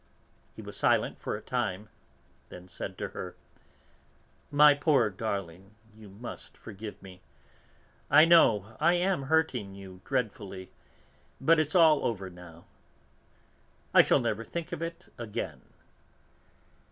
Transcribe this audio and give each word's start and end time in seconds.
He 0.55 0.63
was 0.63 0.75
silent 0.75 1.19
for 1.19 1.35
a 1.35 1.43
time, 1.43 1.87
then 2.49 2.67
said 2.67 2.97
to 2.97 3.09
her: 3.09 3.35
"My 4.49 4.73
poor 4.73 5.11
darling, 5.11 5.75
you 5.95 6.09
must 6.09 6.57
forgive 6.57 6.99
me; 7.03 7.21
I 8.09 8.25
know, 8.25 8.75
I 8.79 8.95
am 8.95 9.21
hurting 9.29 9.75
you 9.75 10.01
dreadfully, 10.03 10.71
but 11.39 11.59
it's 11.59 11.75
all 11.75 12.03
over 12.03 12.31
now; 12.31 12.65
I 13.93 14.01
shall 14.01 14.19
never 14.19 14.43
think 14.43 14.71
of 14.71 14.81
it 14.81 15.13
again." 15.19 15.61